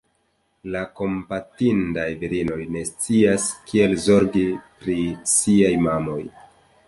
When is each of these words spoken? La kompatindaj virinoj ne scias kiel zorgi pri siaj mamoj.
La 0.75 0.79
kompatindaj 0.99 2.05
virinoj 2.23 2.57
ne 2.77 2.81
scias 2.89 3.45
kiel 3.71 3.93
zorgi 4.07 4.45
pri 4.83 4.97
siaj 5.35 5.73
mamoj. 5.89 6.21